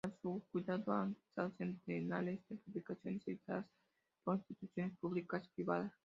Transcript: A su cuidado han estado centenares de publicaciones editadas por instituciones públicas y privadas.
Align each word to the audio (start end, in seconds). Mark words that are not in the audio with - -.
A 0.03 0.09
su 0.23 0.41
cuidado 0.51 0.93
han 0.93 1.15
estado 1.27 1.51
centenares 1.59 2.39
de 2.49 2.55
publicaciones 2.55 3.21
editadas 3.27 3.67
por 4.23 4.37
instituciones 4.37 4.97
públicas 4.97 5.43
y 5.45 5.49
privadas. 5.53 5.93